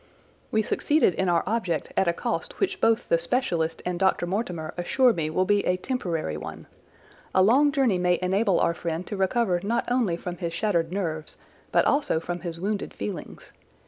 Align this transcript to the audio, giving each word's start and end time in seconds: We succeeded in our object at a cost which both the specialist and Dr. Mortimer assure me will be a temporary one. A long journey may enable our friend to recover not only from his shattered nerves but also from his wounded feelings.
We 0.49 0.63
succeeded 0.63 1.13
in 1.13 1.29
our 1.29 1.43
object 1.45 1.93
at 1.95 2.07
a 2.07 2.11
cost 2.11 2.59
which 2.59 2.81
both 2.81 3.07
the 3.07 3.19
specialist 3.19 3.83
and 3.85 3.99
Dr. 3.99 4.25
Mortimer 4.25 4.73
assure 4.75 5.13
me 5.13 5.29
will 5.29 5.45
be 5.45 5.63
a 5.63 5.77
temporary 5.77 6.37
one. 6.37 6.65
A 7.35 7.43
long 7.43 7.71
journey 7.71 7.99
may 7.99 8.17
enable 8.19 8.59
our 8.59 8.73
friend 8.73 9.05
to 9.05 9.15
recover 9.15 9.59
not 9.61 9.85
only 9.91 10.17
from 10.17 10.37
his 10.37 10.55
shattered 10.55 10.91
nerves 10.91 11.37
but 11.71 11.85
also 11.85 12.19
from 12.19 12.39
his 12.39 12.59
wounded 12.59 12.95
feelings. 12.95 13.51